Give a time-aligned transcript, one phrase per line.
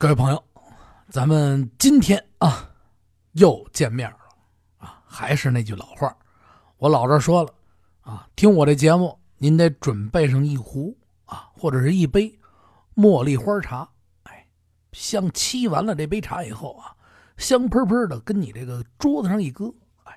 [0.00, 0.40] 各位朋友，
[1.10, 2.70] 咱们今天啊
[3.32, 4.18] 又见面了
[4.78, 6.16] 啊，还是那句老话，
[6.76, 7.52] 我老这说了
[8.02, 12.32] 啊，听我这节目，您得准备上一壶啊，或者是一杯
[12.94, 13.88] 茉莉花茶，
[14.22, 14.46] 哎，
[14.92, 16.94] 香沏完了这杯茶以后啊，
[17.36, 19.74] 香喷喷的，跟你这个桌子上一搁，
[20.04, 20.16] 哎，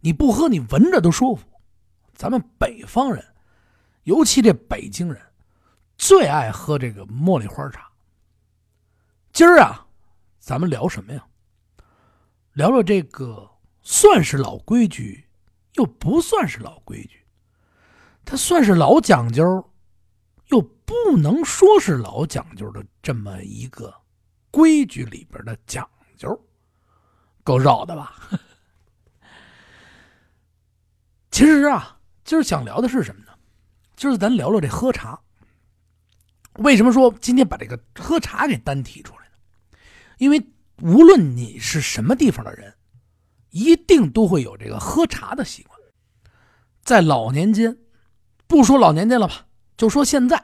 [0.00, 1.46] 你不喝你闻着都舒服。
[2.12, 3.24] 咱们北方人，
[4.02, 5.18] 尤其这北京人，
[5.96, 7.85] 最爱喝这个茉莉花茶。
[9.36, 9.86] 今儿啊，
[10.38, 11.22] 咱们聊什么呀？
[12.54, 13.46] 聊聊这个
[13.82, 15.28] 算是老规矩，
[15.74, 17.22] 又不算是老规矩。
[18.24, 19.44] 它算是老讲究，
[20.46, 23.94] 又不能说是老讲究的这么一个
[24.50, 26.42] 规矩里边的讲究，
[27.44, 28.16] 够绕的吧？
[31.30, 33.32] 其实啊，今儿想聊的是什么呢？
[33.96, 35.20] 今儿咱聊聊这喝茶。
[36.54, 39.15] 为什么说今天把这个喝茶给单提出来？
[40.18, 40.44] 因为
[40.82, 42.74] 无论你是什么地方的人，
[43.50, 45.76] 一定都会有这个喝茶的习惯。
[46.82, 47.76] 在老年间，
[48.46, 50.42] 不说老年间了吧，就说现在，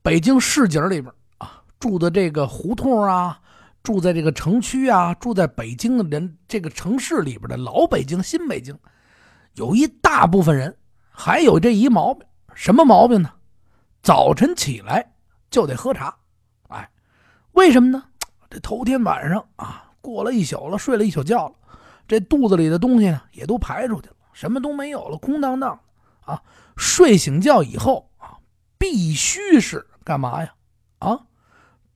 [0.00, 3.38] 北京市井里边啊，住的这个胡同啊，
[3.82, 8.78] 住在这个城区啊，住在北京的人，这个城市里边的老北京、新北京，
[9.54, 10.74] 有一大部分人
[11.10, 13.30] 还有这一毛病，什么毛病呢？
[14.02, 15.14] 早晨起来
[15.50, 16.16] 就得喝茶，
[16.68, 16.88] 哎，
[17.52, 18.02] 为什么呢？
[18.56, 21.54] 这头天晚上啊，过了一宿了，睡了一宿觉了，
[22.08, 25.78] 这肚子里的东西呢也都排出去了，什么都没有了，空荡荡
[26.22, 26.42] 啊。
[26.74, 28.38] 睡醒觉以后啊，
[28.78, 30.54] 必须是干嘛呀？
[31.00, 31.20] 啊，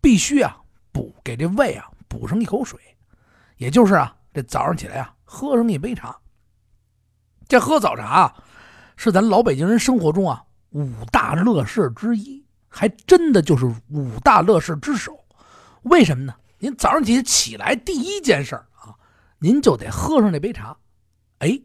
[0.02, 0.54] 必须啊
[0.92, 2.78] 补给这胃啊补上一口水，
[3.56, 6.14] 也就是啊这早上起来啊喝上一杯茶。
[7.48, 8.36] 这喝早茶啊
[8.96, 15.18] 是咱老北京人生活中啊五大乐事之一，还真的就是五大乐事之首。
[15.84, 16.34] 为什么呢？
[16.62, 18.94] 您早上起起来第一件事啊，
[19.38, 20.76] 您就得喝上那杯茶。
[21.38, 21.58] 哎，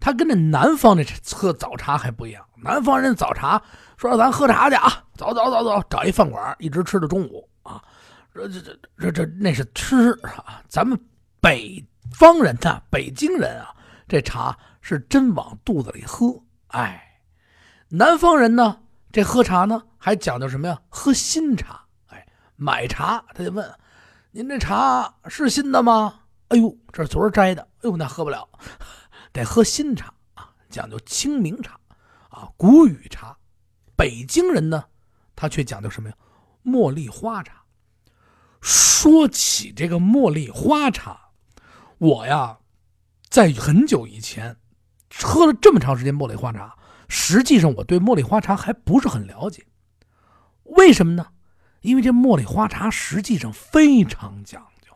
[0.00, 1.04] 他跟这南方这
[1.36, 2.44] 喝早茶还不一样。
[2.56, 3.62] 南方人早茶
[3.96, 7.80] 说咱喝茶去啊，走走走走，找一饭馆一直吃到中午啊。
[8.34, 10.60] 这这这这这那是吃啊。
[10.68, 10.98] 咱们
[11.40, 11.82] 北
[12.12, 13.72] 方人呐，北京人啊，
[14.08, 16.42] 这茶是真往肚子里喝。
[16.68, 17.20] 哎，
[17.88, 18.80] 南方人呢，
[19.12, 20.76] 这喝茶呢还讲究什么呀？
[20.88, 21.80] 喝新茶。
[22.08, 22.26] 哎
[22.56, 23.64] 买茶，他就问
[24.38, 27.62] ：“您这茶是新的吗？”“哎呦，这是昨儿摘的。
[27.82, 28.48] ”“哎呦，那喝不了，
[29.32, 31.76] 得喝新茶啊，讲究清明茶
[32.28, 33.36] 啊，谷雨茶。”
[33.98, 34.84] 北京人呢，
[35.34, 36.14] 他却讲究什么呀？
[36.64, 37.64] 茉莉花茶。
[38.60, 41.30] 说起这个茉莉花茶，
[41.98, 42.58] 我呀，
[43.28, 44.56] 在很久以前
[45.20, 46.76] 喝了这么长时间茉莉花茶，
[47.08, 49.66] 实际上我对茉莉花茶还不是很了解。
[50.62, 51.26] 为什么呢？
[51.80, 54.92] 因为这茉莉花茶实际上非常讲究，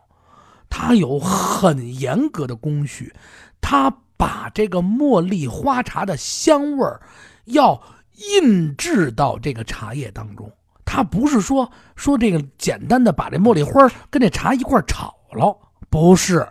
[0.69, 3.13] 它有很严格的工序，
[3.61, 7.01] 它把这个茉莉花茶的香味儿
[7.45, 7.81] 要
[8.35, 10.51] 印制到这个茶叶当中。
[10.85, 15.57] 它不是说说这个简单的把这茉莉花跟这茶一块炒了，
[15.89, 16.47] 不是，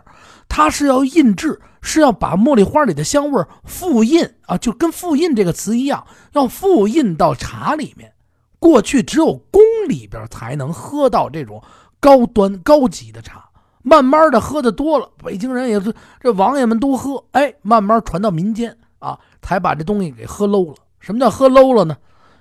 [0.49, 8.13] 它是要印制，是要把茉莉花里的香味复印啊，就跟复印这个词一样，要复印到茶里面。
[8.63, 11.61] 过去只有宫里边才能喝到这种
[11.99, 13.43] 高端高级的茶，
[13.81, 20.77] 慢慢的喝的多了，北京人也是这王爷们都喝，哎，慢慢传到民间啊，才把这东西给喝 low 了。
[21.01, 21.97] 什么叫喝 low 了呢？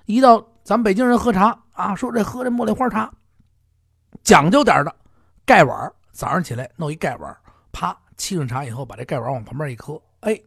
[0.07, 3.13] 一到咱北京人喝茶啊，说这喝这茉莉花茶，
[4.23, 4.95] 讲究点的，
[5.45, 7.37] 盖碗，早上起来弄一盖碗，
[7.73, 10.41] 啪沏上茶以后，把这盖碗往旁边一磕，哎，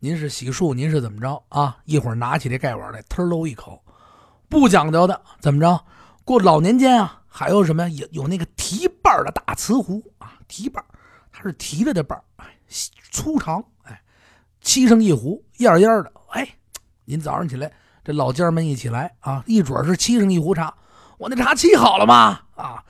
[0.00, 1.76] 您是洗漱，您是怎么着啊？
[1.84, 3.80] 一会儿拿起这盖碗来，呲喽一口。
[4.48, 5.84] 不讲究的怎么着？
[6.24, 8.06] 过老年间啊，还有什么呀？
[8.12, 10.84] 有有那个提瓣的大瓷壶啊，提瓣
[11.30, 12.46] 它是提着的瓣哎，
[13.10, 14.00] 粗长，哎，
[14.62, 16.48] 沏上一壶，烟烟的，哎，
[17.04, 17.72] 您早上起来，
[18.04, 20.74] 这老家们一起来啊，一准是沏上一壶茶。
[21.18, 22.40] 我那茶沏好了吗？
[22.54, 22.82] 啊，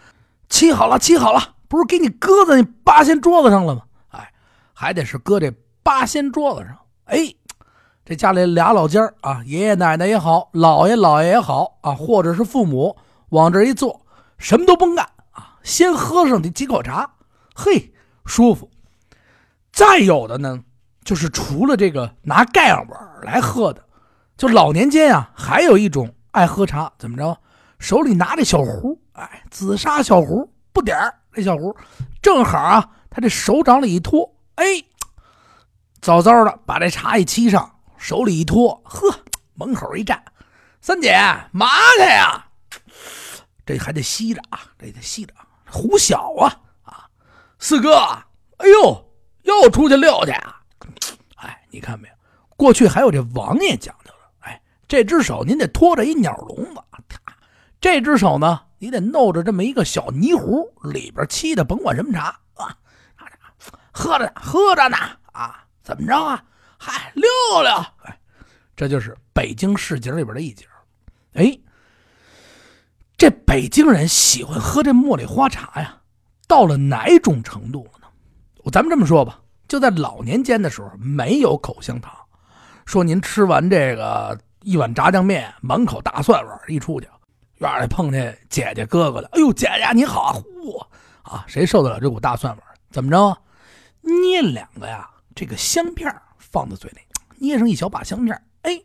[0.49, 3.83] 沏好了，沏好了，不是给你搁在那八仙桌子上了吗？
[4.09, 4.33] 哎，
[4.73, 5.51] 还得是搁这
[5.83, 7.35] 八仙桌子上，哎。
[8.09, 12.97] 这家里俩老尖儿啊，爷爷奶奶也好，姥爷姥爷也好啊，或者是父母
[13.31, 14.01] 往这一坐，
[14.39, 17.15] 什么都甭干啊，先喝上几口茶，
[17.53, 17.93] 嘿，
[18.25, 18.71] 舒服。
[19.73, 20.61] 再有的呢，
[21.05, 22.89] 就是除了这个拿盖碗
[23.23, 23.85] 来喝的，
[24.37, 27.37] 就老年间啊，还有一种爱喝茶，怎么着？
[27.81, 31.77] 手里拿着小壶，哎，紫砂小壶，不点儿，这小壶
[32.23, 34.65] 正好啊，他这手掌里一托，哎，
[36.01, 37.73] 早早的把这茶一沏上。
[38.07, 39.13] 手里一托，呵，
[39.55, 40.23] 门口一站，
[40.81, 41.19] 三姐，
[41.51, 41.67] 嘛
[41.99, 42.47] 去呀？
[43.67, 45.35] 这还得吸着啊，这得吸着，
[45.69, 46.47] 胡小啊
[46.85, 47.11] 啊，
[47.59, 47.97] 四哥，
[48.59, 49.13] 哎呦，
[49.43, 50.63] 又出去溜去啊！
[51.39, 52.15] 哎，你看没有？
[52.51, 56.81] 过去还有这王爷讲究了，哎，这只手您得拖着一鸟笼子，
[57.81, 62.79] 这只手呢，你得弄着这么一个小泥壶，里边沏的甭管什么茶啊，
[63.91, 64.97] 喝着喝着呢
[65.33, 66.45] 啊，怎么着啊？
[66.89, 67.29] 嗨，溜
[67.65, 67.73] 溜，
[68.05, 68.17] 哎，
[68.77, 70.65] 这就是北京市井里边的一景。
[71.33, 71.59] 哎，
[73.17, 76.01] 这北京人喜欢喝这茉莉花茶呀，
[76.47, 78.71] 到了哪种程度了呢？
[78.71, 82.15] 咱们这么说吧，就在老年间的时候，没有口香糖。
[82.85, 87.09] 说您吃完这个一碗炸酱面，满口大蒜味一出去，
[87.57, 90.33] 院里碰见姐姐哥哥了，哎呦，姐姐你好啊！
[90.33, 90.79] 呼
[91.23, 92.63] 啊，谁受得了这股大蒜味
[92.93, 93.37] 怎么着？
[94.03, 96.09] 捏两个呀，这个香片
[96.57, 97.01] 放在嘴里，
[97.37, 98.81] 捏上一小把香片哎，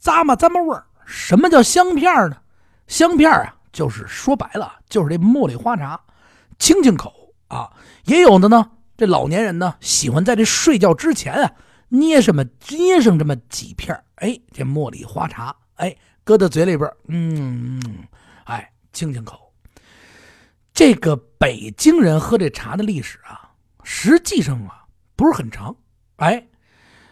[0.00, 0.86] 咂嘛咂嘛味儿。
[1.04, 2.36] 什么叫香片呢？
[2.86, 6.00] 香片啊，就是说白了，就是这茉莉花茶，
[6.56, 7.72] 清清口啊。
[8.04, 11.52] 也有的呢，这老年人呢，喜欢在这睡觉之前啊。
[11.88, 12.44] 捏什么？
[12.70, 17.82] 捏上这么几片哎，这茉莉花茶，哎，搁到嘴里边嗯，
[18.44, 19.52] 哎，清清口。
[20.72, 23.50] 这个北京人喝这茶的历史啊，
[23.82, 24.84] 实际上啊
[25.16, 25.74] 不是很长，
[26.16, 26.46] 哎，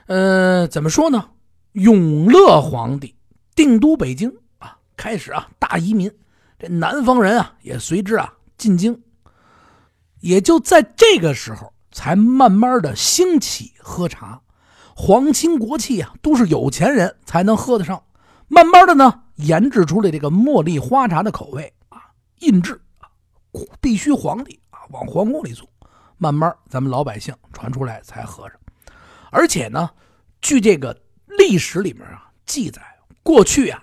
[0.06, 1.30] 呃，怎么说呢？
[1.72, 3.16] 永乐皇帝
[3.54, 6.12] 定都北京啊，开始啊大移民，
[6.58, 9.02] 这南方人啊也随之啊进京，
[10.20, 14.40] 也就在这个时候才慢慢的兴起喝茶。
[14.94, 18.00] 皇亲国戚啊，都是有钱人才能喝得上。
[18.46, 21.98] 慢慢的呢，研制出来这个茉莉花茶的口味啊，
[22.40, 23.08] 印制啊，
[23.80, 25.66] 必须皇帝啊往皇宫里送。
[26.18, 28.56] 慢慢咱们老百姓传出来才喝上。
[29.34, 29.90] 而且呢，
[30.40, 30.96] 据这个
[31.26, 32.80] 历史里面啊记载，
[33.22, 33.82] 过去啊，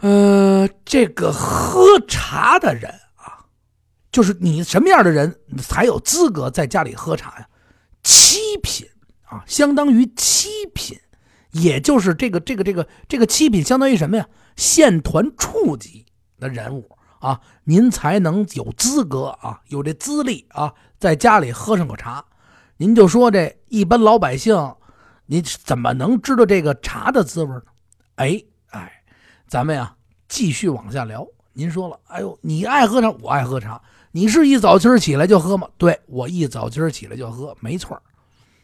[0.00, 3.46] 呃，这个喝茶的人啊，
[4.10, 7.48] 就是你什么样的人才有资格在家里喝茶呀？
[8.02, 8.86] 七品。
[9.30, 10.98] 啊，相当于七品，
[11.52, 14.26] 也就是这个这个这个这个七品，相当于什么呀？
[14.56, 16.04] 县团处级
[16.40, 16.90] 的人物
[17.20, 22.24] 啊，您才能有资格啊，有这资历啊，在家里喝上口茶。
[22.80, 24.56] 您就说这一般老百姓，
[25.26, 27.62] 你怎么能知道这个茶的滋味呢？
[28.14, 28.90] 哎哎，
[29.46, 29.94] 咱们呀
[30.30, 31.26] 继续往下聊。
[31.52, 33.78] 您说了，哎呦，你爱喝茶，我爱喝茶。
[34.12, 35.68] 你是一早今儿起来就喝吗？
[35.76, 38.02] 对我一早今儿起来就喝，没错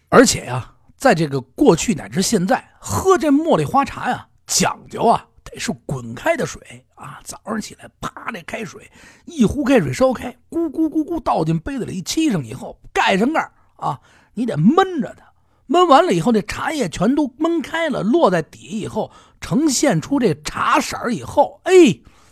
[0.08, 7.20] 而且呀，在这个过去乃至现在，喝这茉莉花茶呀，讲究啊，得是滚开的水啊。
[7.22, 8.90] 早上起来，啪，这开水
[9.26, 14.00] 一壶开水烧开，咕咕咕咕倒进杯子里，沏上以后，盖上盖啊，
[14.34, 15.24] 你得闷着它。
[15.66, 21.72] 闷完了以后，那茶叶全都闷开了，落在底以后，呈现出这茶色以后，哎，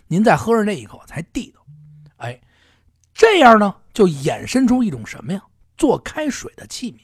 [0.07, 1.61] 您再喝上那一口才地道。
[2.17, 2.39] 哎，
[3.13, 5.41] 这样呢，就衍生出一种什么呀？
[5.77, 6.99] 做开水的器皿。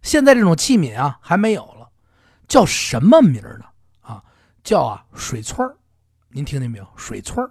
[0.00, 1.88] 现在这种器皿啊还没有了，
[2.46, 3.64] 叫什么名呢？
[4.00, 4.22] 啊，
[4.62, 5.68] 叫啊水村
[6.28, 6.86] 您听见没有？
[6.94, 7.44] 水村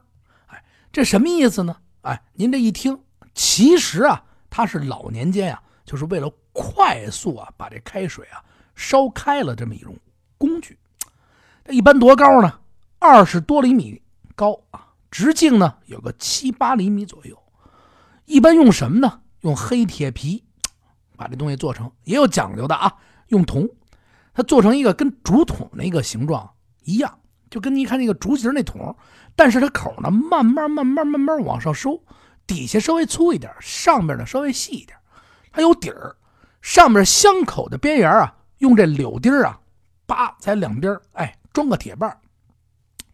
[0.48, 0.64] 哎，
[0.94, 1.76] 这什么意思呢？
[2.04, 3.04] 哎，您这一听，
[3.34, 8.44] 其实啊，它是老年间呀，就是为了快速啊把这开水啊
[8.76, 9.96] 烧开了这么一种
[10.38, 10.78] 工具。
[11.70, 12.60] 一般多高呢？
[13.00, 14.02] 二十多厘米
[14.36, 17.38] 高啊，直径呢有个七八厘米左右。
[18.26, 19.22] 一般用什么呢？
[19.42, 20.44] 用黑铁皮。
[21.16, 22.92] 把这东西做成也有讲究的啊，
[23.28, 23.70] 用铜，
[24.34, 26.50] 它做成一个跟竹筒那个形状
[26.84, 27.20] 一样，
[27.52, 28.98] 就跟你看那个竹形那桶，
[29.36, 32.04] 但是它口呢慢慢慢慢慢慢往上收，
[32.48, 34.98] 底下稍微粗一点，上面呢稍微细一点，
[35.54, 36.16] 还有底儿，
[36.62, 39.58] 上面箱口的边缘啊，用这柳钉啊，
[40.08, 42.12] 叭在两边哎装个铁棒，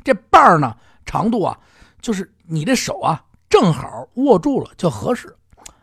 [0.06, 0.74] 这棒呢
[1.06, 1.60] 长度啊，
[2.00, 5.36] 就是你这手啊正好握住了就合适，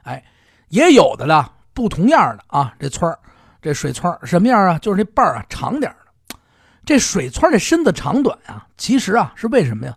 [0.04, 0.25] 哎，
[0.68, 1.52] 也有的了。
[1.75, 3.14] 不同样的啊，这村
[3.60, 4.78] 这水村什么样啊？
[4.78, 6.38] 就是那把啊长点的。
[6.86, 9.94] 这水村这身子长短啊，其实啊是为什么呀？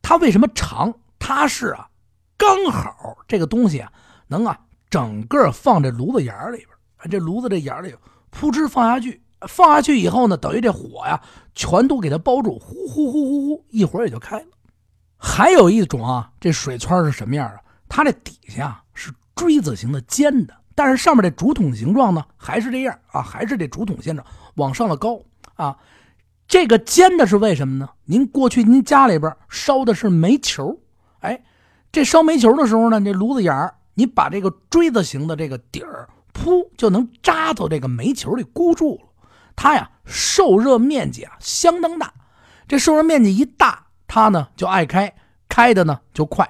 [0.00, 0.94] 它为什么长？
[1.18, 1.90] 它是啊，
[2.38, 3.92] 刚好这个东西啊，
[4.28, 4.58] 能啊
[4.90, 6.68] 整个放这炉子眼里边
[7.08, 7.94] 这炉子这眼里
[8.28, 11.20] 扑哧放下去，放下去以后呢，等于这火呀
[11.54, 14.46] 全都给它包住，呼呼呼呼呼，一会儿也就开了。
[15.16, 17.56] 还有一种啊，这水圈是什么样啊？
[17.88, 20.54] 它这底下是锥子形的尖的。
[20.74, 25.20] 但是上面这竹筒形状呢，还是这样啊，还是这竹筒形状，往上的高
[25.54, 25.76] 啊。
[26.46, 27.88] 这个尖的是为什么呢？
[28.04, 30.78] 您过去您家里边烧的是煤球，
[31.20, 31.42] 哎，
[31.92, 39.08] 这烧煤球的时候呢，这炉子眼儿，你把这个锥子形的这个底儿，噗就能扎到这个煤球里箍住了。
[39.54, 42.12] 它呀，受热面积啊相当大。
[42.66, 45.12] 这受热面积一大，它呢就爱开
[45.48, 46.48] 开的呢就快，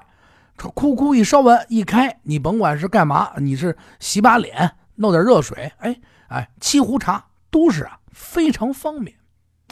[0.55, 9.17] 这哭哭一烧完一开，你甭管是干嘛，你是洗把脸，弄点热水，哎哎，沏壶茶都是啊非常方便。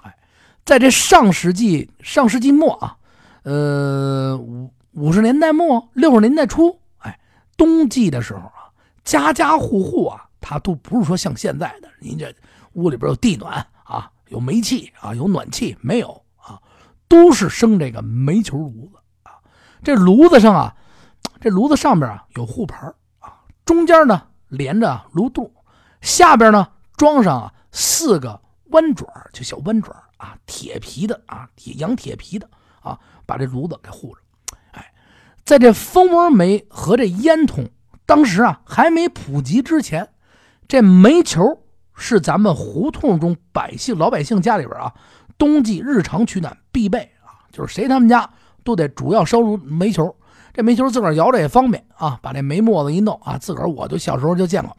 [0.04, 0.18] 哎，
[0.66, 2.98] 在这上世纪上世纪末啊，
[3.44, 6.80] 呃五五十年代末六十年代初，
[7.60, 8.72] 冬季的时候啊，
[9.04, 12.34] 家家户户啊，它都不是说像现在的，您这
[12.74, 16.58] 屋里边有地暖啊，有煤气啊，有暖气没有啊？
[17.10, 19.44] 都是生这个煤球炉子啊，
[19.84, 20.74] 这炉子上啊，
[21.42, 25.54] 这炉子上边啊有护盘啊，中间呢连着炉肚，
[26.00, 32.50] 下边呢装上啊四个弯爪就小弯爪啊，铁皮的啊，铁羊铁皮的
[32.80, 34.22] 啊，把这炉子给护着。
[35.50, 37.68] 在这蜂窝煤和这烟筒
[38.06, 40.08] 当时啊还没普及之前，
[40.68, 41.42] 这煤球
[41.96, 44.94] 是咱们胡同中百姓老百姓家里边啊。
[45.40, 48.30] 冬季日常取暖必备啊，就是谁他们家
[48.64, 50.16] 都得主要烧炉煤球，
[50.54, 54.78] 这煤球自个儿摇着也方便啊，把这煤沫子一弄啊，自个儿我就小时候就见过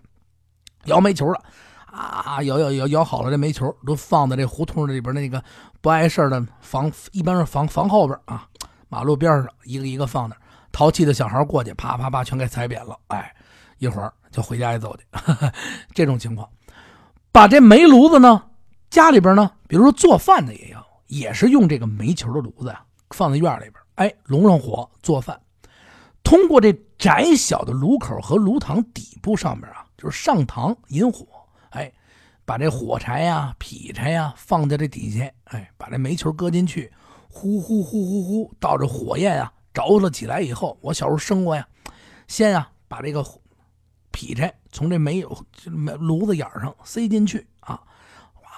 [0.84, 1.42] 摇煤球的
[1.86, 5.42] 啊，摇摇摇摇好了，这煤球都放在这胡同里边那个
[5.80, 8.46] 不碍事的房，一般是房房后边啊，
[8.88, 10.36] 马路边上一个一个放那，
[10.72, 13.34] 淘气的小孩过去啪啪啪全给踩扁了，哎，
[13.78, 15.04] 一会儿就回家一走去，
[15.94, 16.48] 这种情况，
[17.32, 18.44] 把这煤炉子呢。
[18.90, 25.40] 家里边呢，比如说做饭的也要，也是用这个煤球的炉子呀，放在院里边，哎，笼上火做饭。
[26.24, 31.24] 通过这窄小的炉口和炉膛底部上面啊，就是上膛引火，
[31.70, 31.92] 哎，
[32.44, 36.92] 把这火柴呀、劈柴呀放在这底下，哎，把这煤球搁进去，
[37.28, 41.66] 呼呼呼呼呼，到这火焰啊着了起来以后，我小时候生过呀，
[42.26, 43.24] 先啊把这个
[44.10, 45.24] 劈柴从这煤
[45.66, 47.80] 煤炉子眼上塞进去啊。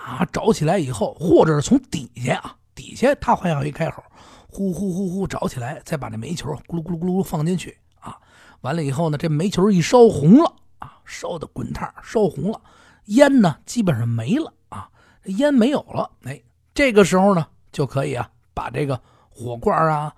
[0.05, 4.03] 啊，着起来以后，或者是从底下啊，底下它还有一开口，
[4.49, 8.19] 呼呼呼呼着起来，再把这煤球咕噜咕噜咕噜放进去啊。
[8.63, 12.61] 完了以后呢，这煤球一烧红了啊，烧的滚烫，烧红了，
[13.05, 14.91] 烟呢基本上没了啊，
[15.27, 16.43] 烟没有了，哎，
[16.75, 19.01] 这个时候呢就可以啊，把这个
[19.31, 20.13] 火罐啊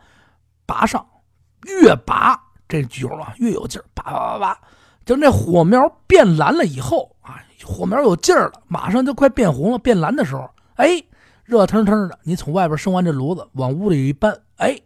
[0.67, 1.05] 拔上，
[1.67, 4.59] 越拔这酒啊越有劲儿，拔拔拔拔，
[5.05, 7.43] 就那火苗变蓝了以后啊。
[7.65, 11.03] 火苗有劲儿了，马上就快变红了、变蓝的时候，哎，
[11.45, 14.79] 热腾腾的，你从外边生完这炉子，往屋里一搬，哎，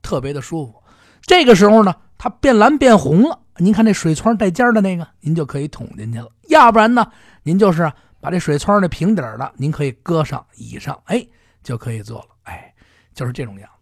[0.00, 0.82] 特别的舒服。
[1.20, 6.28] 这个时候呢，它变蓝变红了，您看这水窗带尖的那个，您就可以捅进去了。
[6.48, 7.06] 要不然呢，
[7.42, 11.22] 您就是把这水窗那平底的，您可以搁上椅上，哎，
[11.62, 12.28] 就可以做了。
[12.44, 12.72] 哎，
[13.12, 13.68] 就是这种样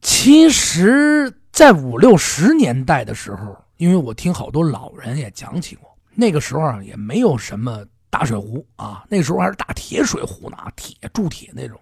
[0.00, 5.88] 其实，在五六十年代的时候，因为我听好多老人也讲起过。
[6.14, 11.80] 那个时候啊，也没有什么大水壶啊，那时候还是大铁水壶呢，铁铸铁那种。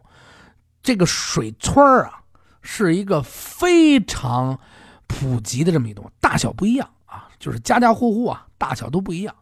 [0.83, 2.21] 这个水村啊，
[2.63, 4.59] 是一个非常
[5.07, 9.35] 普及的这么一种，大小不一样啊，就是家家户户啊，大小都不一样。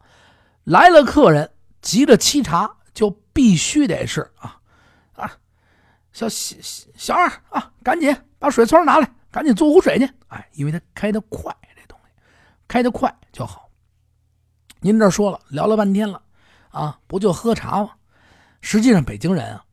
[0.65, 1.51] 来了客人，
[1.83, 4.57] 急着沏茶，就必须得是啊
[5.15, 5.31] 啊，
[6.13, 6.57] 小小
[6.97, 10.05] 小二啊，赶紧把水村拿来，赶紧做壶水去。
[10.29, 12.13] 哎，因为它开得快，这东西
[12.69, 13.71] 开得快就好。
[14.81, 16.21] 您这说了聊了半天了，
[16.69, 17.93] 啊，不就喝茶吗？
[18.61, 19.65] 实际上，北京人啊，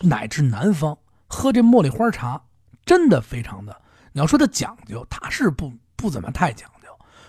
[0.00, 2.38] 乃至南方喝这茉莉花茶，
[2.84, 3.74] 真的非常的。
[4.12, 6.88] 你要说它讲究，它是不不怎么太讲究。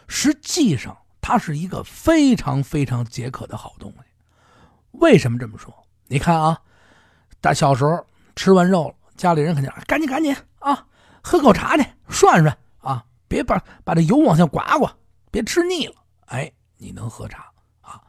[0.09, 3.99] 实际上，它是一个非常非常解渴的好东西。
[4.91, 5.73] 为什么这么说？
[6.07, 6.59] 你看啊，
[7.39, 10.85] 打小时候吃完肉，家里人肯定赶紧赶紧啊，
[11.21, 14.91] 喝口茶去涮涮啊，别把把这油往下刮刮，
[15.29, 15.95] 别吃腻了。
[16.25, 16.51] 哎。
[16.75, 18.01] 你能喝茶啊？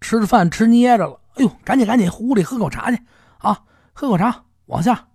[0.00, 2.98] 吃着饭吃捏着了，哎呦，赶紧赶紧屋里喝口茶去
[3.36, 3.62] 啊！
[3.92, 5.06] 喝口茶，往下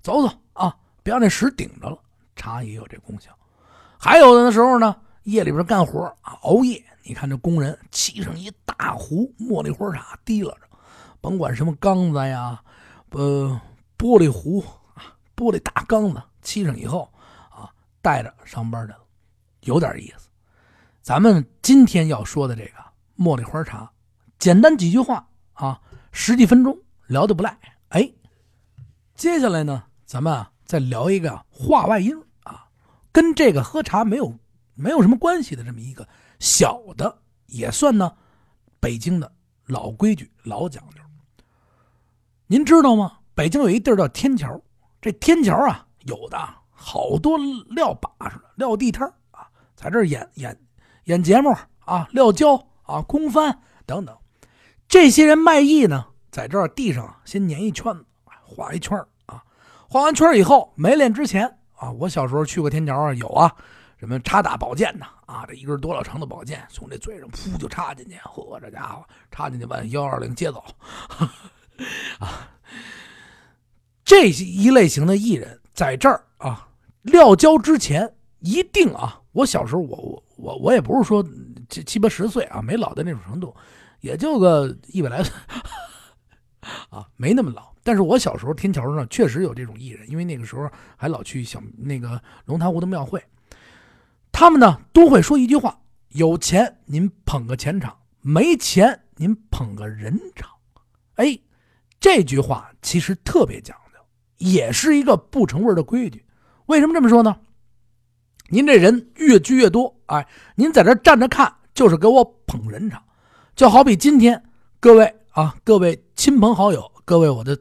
[0.00, 1.98] 走走啊，别让那屎顶着了。
[2.34, 3.30] 茶也有这功效。
[3.98, 10.66] 还有的时候呢，夜里边干活啊，熬夜，你看这工人沏上一大壶茉莉花茶，提了着，
[11.20, 12.58] 甭管什么缸子呀，
[13.10, 13.60] 呃，
[13.98, 14.64] 玻璃壶，
[15.36, 17.12] 玻璃大缸子，沏上以后
[17.50, 18.98] 啊，带着上班去了，
[19.60, 20.30] 有点意思。
[21.02, 22.72] 咱们今天要说的这个
[23.16, 23.92] 茉莉花茶，
[24.38, 26.76] 简单几句话啊，十几分钟
[27.06, 27.56] 聊得不赖。
[27.90, 28.10] 哎，
[29.14, 32.12] 接下来呢，咱们啊再聊一个话外音
[32.44, 32.66] 啊，
[33.12, 34.36] 跟这个喝茶没有
[34.74, 36.08] 没有什么关系的这么一个
[36.40, 38.16] 小的，也算呢
[38.80, 39.30] 北京的
[39.66, 41.02] 老规矩、老讲究。
[42.46, 43.18] 您知道吗？
[43.34, 44.58] 北京有一地儿叫天桥，
[45.06, 46.36] 这天桥啊，有的
[46.68, 49.46] 好多撂把式的撂地摊啊，
[49.76, 50.60] 在这演演。
[51.04, 54.18] 演节目啊，撂跤啊，空翻等等，
[54.88, 57.94] 这些人卖艺呢，在这地上先粘一圈，
[58.24, 59.44] 画一圈啊，
[59.88, 61.46] 画完圈以后没练之前，
[61.76, 63.54] 啊，我小时候去过天桥啊，有啊，
[63.98, 70.64] 什么插打宝剑呐，啊，这一根多老长的宝剑从这嘴上噗就插进去，嚯，这家伙插进去把幺二零接走，
[72.18, 72.50] 啊，
[74.06, 76.68] 这一类型的艺人在这儿啊
[77.02, 81.26] 撂跤之前一定啊，我小时候我我我我也不是说
[81.68, 83.52] 七七八十岁啊，没老到那种程度，
[84.00, 85.34] 也就个一百来岁。
[86.88, 93.20] 啊，没那么老，但是我小时候天桥上确实有这种艺人，因为那个时候还老去小那个龙潭湖的庙会，
[94.30, 100.48] 他们呢都会说一句话：有钱您捧个钱场，没钱您捧个人场。
[101.16, 101.36] 哎，
[101.98, 103.76] 这句话其实特别讲，
[104.38, 106.24] 也是一个不成味的规矩。
[106.66, 107.36] 为什么这么说呢？
[108.48, 113.02] 您这人越聚越多，哎，您在这站着看就是给我捧人场，
[113.54, 114.42] 就好比今天
[114.80, 115.14] 各位。
[115.36, 117.58] 啊，各位亲朋好友，各位我的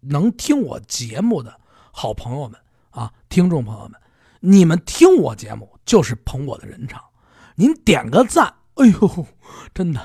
[0.00, 1.54] 能听我节目的
[1.92, 2.58] 好朋友们
[2.88, 4.00] 啊，听众朋友们，
[4.40, 7.04] 你们听我节目就是捧我的人场，
[7.54, 9.26] 您点个赞，哎呦，
[9.74, 10.00] 真的，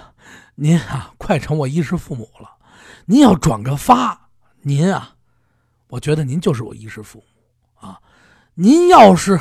[0.56, 2.50] 您啊快成我衣食父母了。
[3.06, 4.30] 您要转个发，
[4.62, 5.13] 您啊，
[5.88, 8.00] 我觉得您就是我衣食父母啊。
[8.56, 9.40] 您要是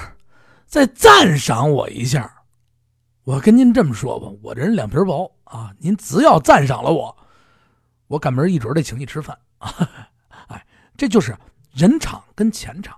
[0.66, 2.42] 再赞赏我一下，
[3.24, 7.16] 我跟您这么说吧，我这人脸皮薄啊，您只要赞赏了我。
[8.08, 9.74] 我赶明儿一准得请你吃饭啊！
[10.48, 11.34] 哎，这就是
[11.72, 12.96] 人场跟钱场。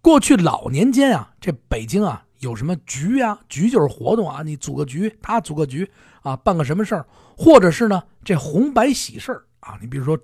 [0.00, 3.38] 过去老年间啊，这北京啊有什么局啊？
[3.48, 5.90] 局就是活动啊，你组个局，他组个局
[6.22, 7.06] 啊，办个什么事儿，
[7.36, 10.18] 或者是呢这红白喜事儿啊，你比如说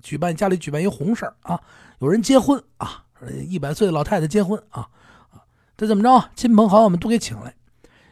[0.00, 1.60] 举办家里举办一红事儿啊，
[1.98, 3.02] 有人结婚啊，
[3.48, 4.88] 一百岁的老太太结婚啊，
[5.76, 6.30] 这怎么着？
[6.36, 7.52] 亲朋好友们都给请来，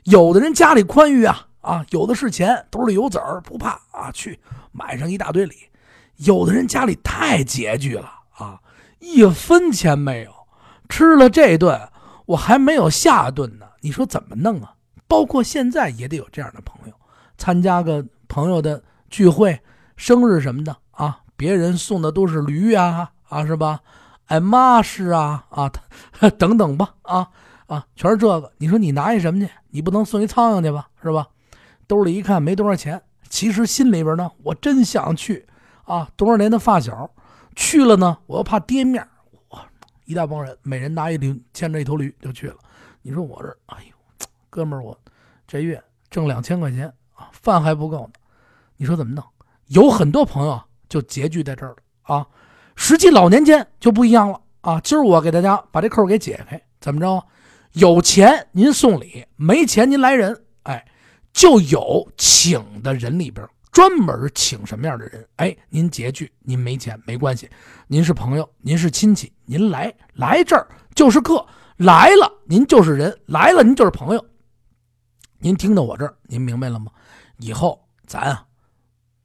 [0.03, 1.47] 有的人家里宽裕啊。
[1.61, 4.39] 啊，有的是钱，兜里有子儿，不怕啊，去
[4.71, 5.57] 买上一大堆礼。
[6.19, 8.61] 有的人家里太拮据了啊，
[9.01, 10.33] 一分钱没有，
[10.89, 11.89] 吃了这顿，
[12.27, 13.67] 我还没有下顿呢。
[13.81, 14.75] 你说怎么弄啊？
[15.09, 16.95] 包括现在也得有这样的朋友，
[17.37, 19.61] 参加个朋友的聚会、
[19.97, 23.81] 生日什么的啊，别人送的都是驴呀，啊是吧？
[24.27, 25.71] 哎，马是啊啊，
[26.39, 27.31] 等等吧，啊
[27.67, 28.53] 啊，全是这个。
[28.59, 29.51] 你说你拿一什么去？
[29.71, 30.89] 你不能送一苍蝇去吧？
[31.03, 31.27] 是吧？
[31.87, 35.47] 兜里一看没多少钱，其实心里边呢，我真想去
[35.85, 36.11] 啊！
[36.17, 37.09] 多少年的发小
[37.55, 39.07] 去了呢，我又怕跌面
[39.49, 39.61] 我，
[40.05, 42.57] 一大帮人，每人拿一驴，牵着一头驴就去了。
[43.03, 44.99] 你说我这，哎呦，哥们儿，我
[45.47, 45.81] 这月
[46.11, 48.13] 挣两千块钱啊，饭还不够呢。
[48.77, 49.25] 你说怎么弄？
[49.67, 51.77] 有很多朋友就拮据在这儿了
[52.15, 52.27] 啊。
[52.75, 54.81] 实际老年间就不一样了啊。
[54.81, 57.25] 今儿我给大家把这扣给解开，怎么着？
[57.73, 60.85] 有钱您送礼，没钱您来人，哎。
[61.33, 65.23] 就有请的人里边专门请什么样的人？
[65.37, 67.47] 哎，您拮据，您没钱没关系，
[67.89, 74.27] 您是朋友，您是亲戚，您来来这儿就是客，来了您就是人，来了您就是朋友。
[75.39, 76.91] 您听到我这儿，您明白了吗？
[77.37, 78.46] 以后咱啊，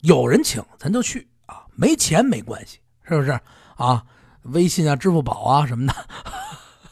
[0.02, 3.32] 有人请咱就去啊，没钱没关系，是不是
[3.76, 4.06] 啊？
[4.44, 5.94] 微信啊、支付宝啊什么的，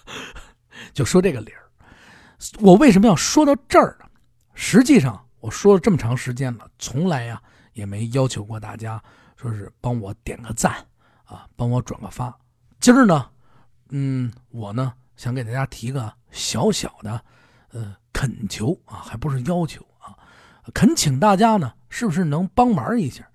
[0.93, 1.69] 就说这个理儿。
[2.59, 4.05] 我为什么要说到这儿呢？
[4.53, 7.41] 实际上，我说了这么长时间了，从来呀
[7.73, 9.01] 也没要求过大家
[9.35, 10.73] 说是帮我点个赞
[11.25, 12.37] 啊，帮我转个发。
[12.79, 13.29] 今儿呢，
[13.89, 17.19] 嗯，我呢想给大家提个小小的
[17.71, 19.83] 呃恳求啊，还不是要求，
[20.73, 23.27] 恳请大家呢，是不是能帮忙一下，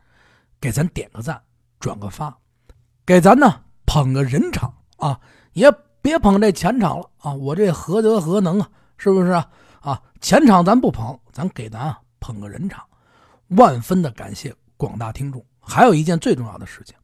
[0.61, 1.41] 给咱点个赞，
[1.81, 2.37] 转个发，
[3.05, 5.21] 给咱呢捧个人场啊，
[5.53, 9.49] 也别捧这钱场了啊，我这何德何能啊，是不是啊？
[9.81, 12.85] 啊，钱场咱不捧，咱给咱啊捧个人场，
[13.49, 15.45] 万分的感谢广大听众。
[15.61, 16.95] 还有一件最重要的事情，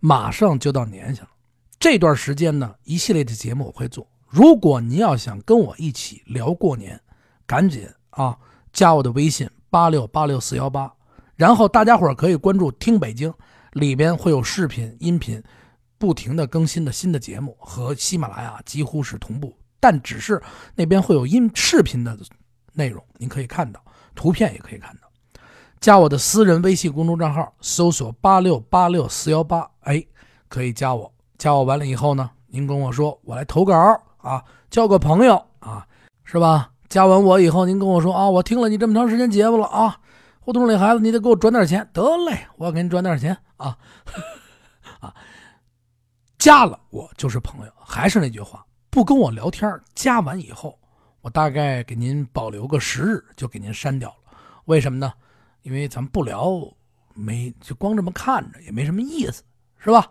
[0.00, 1.30] 马上就到年下了，
[1.78, 4.06] 这段时间呢，一系列的节目我会做。
[4.28, 7.00] 如果您要想跟我一起聊过年，
[7.46, 8.36] 赶紧啊
[8.72, 10.92] 加我的微信八六八六四幺八，
[11.36, 13.32] 然后大家伙可以关注听北京，
[13.72, 15.42] 里边会有视频、音频，
[15.98, 19.54] 不停的更新的新的节目，和喜马拉雅几乎是同步。
[19.78, 20.40] 但只是
[20.74, 22.18] 那边会有音视频的
[22.72, 23.82] 内容，您可以看到，
[24.14, 25.08] 图片也可以看到。
[25.80, 30.04] 加我的私人微信公众账号，搜索八六八六四幺八，哎，
[30.48, 31.10] 可以加我。
[31.38, 33.74] 加我完了以后呢，您跟我说，我来投稿
[34.18, 35.86] 啊，交个朋友啊，
[36.24, 36.70] 是吧？
[36.90, 39.96] 加完我以后，您跟我说啊，我听了你这么长时间节目了啊，
[40.40, 41.88] 胡同里孩子，你得给我转点钱。
[41.92, 43.78] 得嘞，我给你转点钱啊
[44.98, 45.14] 啊，
[46.36, 48.66] 加了我就是朋友，还是那句话。
[48.90, 50.76] 不跟我聊天，加完以后，
[51.20, 54.36] 我大概给您保留个十日，就给您删掉了。
[54.64, 55.12] 为什么呢？
[55.62, 56.60] 因为咱们不聊，
[57.14, 59.44] 没就光这么看着也没什么意思，
[59.78, 60.10] 是吧？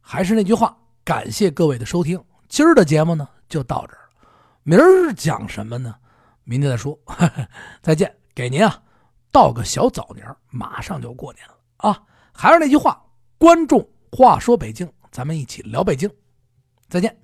[0.00, 4.30] 还是那句话，感谢各位的收听，今儿的节目呢就到这儿了，
[4.62, 5.94] 明儿讲什么呢？
[6.44, 6.98] 明天再说。
[7.82, 8.82] 再见，给您啊
[9.32, 12.02] 道个小早年，马上就过年了啊！
[12.32, 13.04] 还是那句话，
[13.38, 16.10] 观众话说北京，咱们一起聊北京，
[16.88, 17.23] 再见。